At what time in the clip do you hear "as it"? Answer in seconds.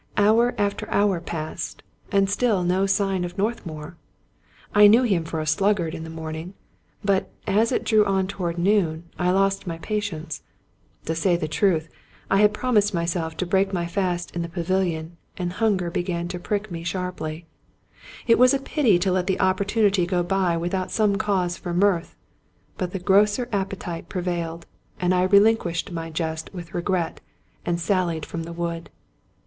7.45-7.83